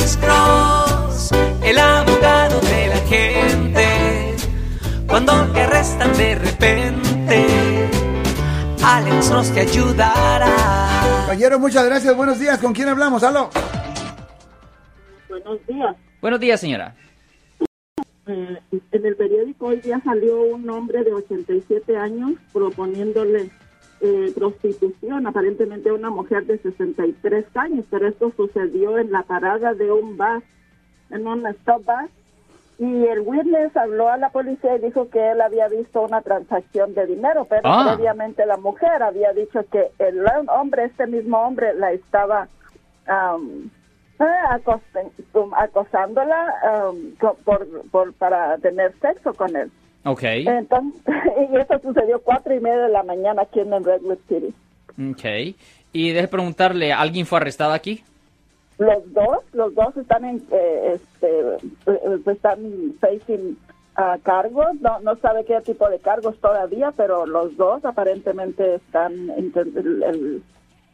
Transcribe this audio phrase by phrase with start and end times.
[0.00, 1.30] Alex Cross,
[1.62, 4.34] el abogado de la gente.
[5.06, 7.46] Cuando te arrestan de repente,
[8.82, 10.56] Alex Cross te ayudará.
[11.26, 12.16] Caballero, muchas gracias.
[12.16, 12.58] Buenos días.
[12.58, 13.22] ¿Con quién hablamos?
[13.22, 13.50] ¡Aló!
[15.28, 15.96] Buenos días.
[16.22, 16.94] Buenos días, señora.
[18.26, 23.50] Eh, en el periódico hoy día salió un hombre de 87 años proponiéndole
[24.00, 29.90] eh, prostitución, aparentemente una mujer de 63 años, pero esto sucedió en la parada de
[29.92, 30.42] un bus,
[31.10, 32.10] en un stop bus,
[32.78, 36.94] y el witness habló a la policía y dijo que él había visto una transacción
[36.94, 37.92] de dinero, pero Ah.
[37.94, 42.48] previamente la mujer había dicho que el hombre, este mismo hombre, la estaba
[43.06, 43.68] um,
[45.58, 46.54] acosándola
[47.20, 49.70] co- por, por, para tener sexo con él.
[50.04, 50.22] Ok.
[50.22, 51.02] Entonces,
[51.52, 54.54] y eso sucedió cuatro y media de la mañana aquí en Redwood City.
[55.10, 55.56] Ok.
[55.92, 58.02] Y deje preguntarle, ¿alguien fue arrestado aquí?
[58.78, 61.40] Los dos, los dos están en, eh, este,
[61.86, 63.58] eh, están facing
[63.96, 69.30] ah, cargos, no, no sabe qué tipo de cargos todavía, pero los dos aparentemente están,
[69.36, 70.42] el, el,